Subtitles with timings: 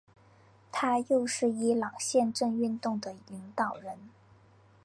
[0.71, 4.09] 他又是伊朗宪政运动的领导人。